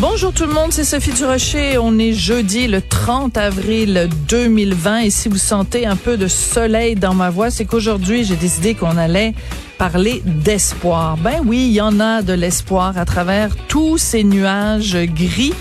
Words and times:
Bonjour 0.00 0.32
tout 0.32 0.46
le 0.46 0.54
monde, 0.54 0.72
c'est 0.72 0.84
Sophie 0.84 1.12
Durocher. 1.12 1.76
On 1.76 1.98
est 1.98 2.14
jeudi 2.14 2.68
le 2.68 2.80
30 2.80 3.36
avril 3.36 4.08
2020 4.28 5.00
et 5.00 5.10
si 5.10 5.28
vous 5.28 5.36
sentez 5.36 5.84
un 5.84 5.94
peu 5.94 6.16
de 6.16 6.26
soleil 6.26 6.94
dans 6.94 7.12
ma 7.12 7.28
voix, 7.28 7.50
c'est 7.50 7.66
qu'aujourd'hui 7.66 8.24
j'ai 8.24 8.36
décidé 8.36 8.74
qu'on 8.74 8.96
allait 8.96 9.34
parler 9.76 10.22
d'espoir. 10.24 11.18
Ben 11.18 11.42
oui, 11.44 11.66
il 11.66 11.72
y 11.72 11.82
en 11.82 12.00
a 12.00 12.22
de 12.22 12.32
l'espoir 12.32 12.96
à 12.96 13.04
travers 13.04 13.54
tous 13.68 13.98
ces 13.98 14.24
nuages 14.24 14.96
gris. 14.96 15.52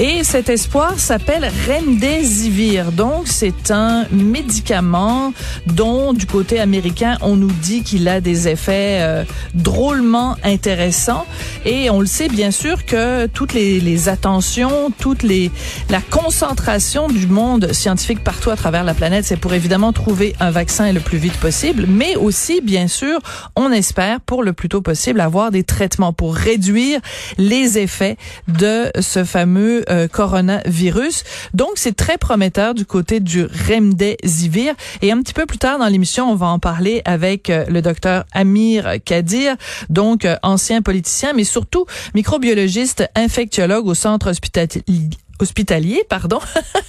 Et 0.00 0.22
cet 0.22 0.48
espoir 0.48 0.96
s'appelle 0.96 1.50
Remdesivir. 1.66 2.92
Donc, 2.92 3.26
c'est 3.26 3.72
un 3.72 4.06
médicament 4.12 5.32
dont, 5.66 6.12
du 6.12 6.24
côté 6.24 6.60
américain, 6.60 7.18
on 7.20 7.34
nous 7.34 7.50
dit 7.50 7.82
qu'il 7.82 8.06
a 8.06 8.20
des 8.20 8.46
effets 8.46 8.98
euh, 9.00 9.24
drôlement 9.54 10.36
intéressants. 10.44 11.26
Et 11.64 11.90
on 11.90 11.98
le 11.98 12.06
sait, 12.06 12.28
bien 12.28 12.52
sûr, 12.52 12.86
que 12.86 13.26
toutes 13.26 13.54
les, 13.54 13.80
les 13.80 14.08
attentions, 14.08 14.92
toutes 15.00 15.24
les, 15.24 15.50
la 15.90 16.00
concentration 16.00 17.08
du 17.08 17.26
monde 17.26 17.72
scientifique 17.72 18.22
partout 18.22 18.50
à 18.50 18.56
travers 18.56 18.84
la 18.84 18.94
planète, 18.94 19.24
c'est 19.24 19.36
pour 19.36 19.52
évidemment 19.52 19.92
trouver 19.92 20.36
un 20.38 20.52
vaccin 20.52 20.92
le 20.92 21.00
plus 21.00 21.18
vite 21.18 21.36
possible, 21.38 21.86
mais 21.88 22.14
aussi, 22.14 22.60
bien 22.60 22.86
sûr, 22.86 23.18
on 23.56 23.72
espère 23.72 24.20
pour 24.20 24.44
le 24.44 24.52
plus 24.52 24.68
tôt 24.68 24.80
possible 24.80 25.20
avoir 25.20 25.50
des 25.50 25.64
traitements 25.64 26.12
pour 26.12 26.36
réduire 26.36 27.00
les 27.36 27.78
effets 27.78 28.16
de 28.46 28.92
ce 29.00 29.24
fameux 29.24 29.82
euh, 29.90 30.08
coronavirus. 30.08 31.24
Donc, 31.54 31.72
c'est 31.76 31.96
très 31.96 32.18
prometteur 32.18 32.74
du 32.74 32.84
côté 32.84 33.20
du 33.20 33.44
Remdesivir. 33.44 34.74
Et 35.02 35.12
un 35.12 35.20
petit 35.22 35.34
peu 35.34 35.46
plus 35.46 35.58
tard 35.58 35.78
dans 35.78 35.86
l'émission, 35.86 36.30
on 36.30 36.34
va 36.34 36.46
en 36.46 36.58
parler 36.58 37.02
avec 37.04 37.50
euh, 37.50 37.64
le 37.68 37.82
docteur 37.82 38.24
Amir 38.32 38.96
Kadir, 39.04 39.56
donc 39.88 40.24
euh, 40.24 40.36
ancien 40.42 40.82
politicien, 40.82 41.32
mais 41.32 41.44
surtout 41.44 41.86
microbiologiste 42.14 43.08
infectiologue 43.14 43.86
au 43.86 43.94
centre 43.94 44.30
hospitalier 44.30 44.82
hospitalier, 45.40 46.04
pardon. 46.08 46.40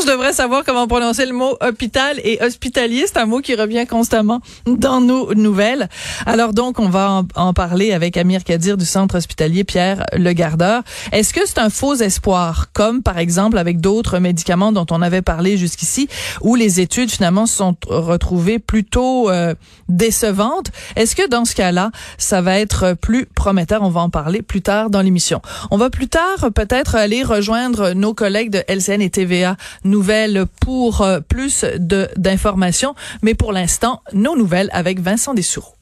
Je 0.00 0.06
devrais 0.06 0.32
savoir 0.32 0.64
comment 0.64 0.86
prononcer 0.86 1.26
le 1.26 1.32
mot 1.32 1.56
hôpital 1.60 2.20
et 2.22 2.38
hospitalier. 2.40 3.04
C'est 3.06 3.18
un 3.18 3.26
mot 3.26 3.40
qui 3.40 3.56
revient 3.56 3.84
constamment 3.84 4.40
dans 4.66 5.00
nos 5.00 5.34
nouvelles. 5.34 5.88
Alors 6.24 6.52
donc, 6.52 6.78
on 6.78 6.88
va 6.88 7.24
en, 7.34 7.52
parler 7.52 7.92
avec 7.92 8.16
Amir 8.16 8.44
Kadir 8.44 8.76
du 8.76 8.84
centre 8.84 9.16
hospitalier 9.16 9.64
Pierre 9.64 10.04
Le 10.12 10.32
Gardeur. 10.34 10.82
Est-ce 11.10 11.34
que 11.34 11.40
c'est 11.46 11.58
un 11.58 11.70
faux 11.70 11.96
espoir, 11.96 12.66
comme 12.72 13.02
par 13.02 13.18
exemple 13.18 13.58
avec 13.58 13.80
d'autres 13.80 14.20
médicaments 14.20 14.70
dont 14.70 14.86
on 14.90 15.02
avait 15.02 15.22
parlé 15.22 15.56
jusqu'ici, 15.56 16.08
où 16.42 16.54
les 16.54 16.80
études 16.80 17.10
finalement 17.10 17.46
se 17.46 17.56
sont 17.56 17.74
retrouvées 17.88 18.60
plutôt 18.60 19.30
euh, 19.30 19.54
décevantes? 19.88 20.70
Est-ce 20.94 21.16
que 21.16 21.28
dans 21.28 21.44
ce 21.44 21.56
cas-là, 21.56 21.90
ça 22.18 22.40
va 22.40 22.58
être 22.58 22.94
plus 22.94 23.26
prometteur? 23.26 23.82
On 23.82 23.90
va 23.90 24.02
en 24.02 24.10
parler 24.10 24.42
plus 24.42 24.62
tard 24.62 24.90
dans 24.90 25.02
l'émission. 25.02 25.42
On 25.72 25.76
va 25.76 25.90
plus 25.90 26.08
tard 26.08 26.50
peut-être 26.54 26.94
aller 26.94 27.24
rejoindre 27.24 27.92
nos 27.94 28.14
collègues 28.14 28.50
de 28.50 28.62
LCN 28.68 29.02
et 29.02 29.10
TVA 29.10 29.56
Nouvelles 29.88 30.44
pour 30.60 31.02
euh, 31.02 31.20
plus 31.20 31.64
d'informations. 32.16 32.94
Mais 33.22 33.34
pour 33.34 33.52
l'instant, 33.52 34.02
nos 34.12 34.36
nouvelles 34.36 34.70
avec 34.72 35.00
Vincent 35.00 35.34
Dessoureau. 35.34 35.77